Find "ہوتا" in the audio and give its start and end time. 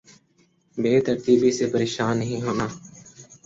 2.41-2.65